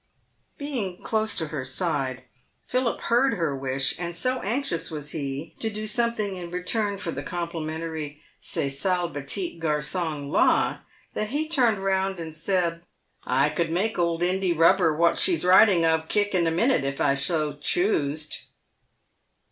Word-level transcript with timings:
Being 0.57 1.03
close 1.03 1.35
to 1.35 1.49
her 1.49 1.63
side, 1.63 2.23
Philip 2.67 3.01
heard 3.01 3.33
her 3.35 3.55
wish, 3.55 3.99
and 3.99 4.15
so 4.15 4.41
anxious 4.41 4.89
was 4.89 5.11
he 5.11 5.53
to 5.59 5.69
do 5.69 5.85
something 5.85 6.37
in 6.37 6.49
return 6.49 6.97
for 6.97 7.11
the 7.11 7.21
complimentary" 7.21 8.19
ce 8.41 8.75
sal 8.79 9.11
pettit 9.11 9.59
gar 9.59 9.79
song 9.79 10.31
la," 10.31 10.79
that 11.13 11.29
he 11.29 11.47
turned 11.47 11.83
round 11.83 12.19
and 12.19 12.33
said," 12.33 12.81
I 13.41 13.49
could 13.49 13.71
make 13.71 13.99
old 13.99 14.23
Indy 14.23 14.53
Bubber, 14.55 14.91
wot 14.97 15.19
she's 15.19 15.45
riding 15.45 15.85
of, 15.85 16.07
kick 16.07 16.33
in 16.33 16.47
a 16.47 16.51
minute, 16.51 16.83
if 16.83 16.99
I 16.99 17.13
choosed." 17.13 18.35